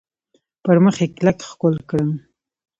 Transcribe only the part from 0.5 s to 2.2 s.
پر مخ یې کلک ښکل کړم.